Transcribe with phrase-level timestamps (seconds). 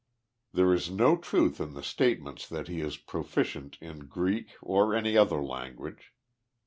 [0.51, 5.15] There is no truth in the statements that he is proficient in Greek, or any
[5.15, 6.11] other language.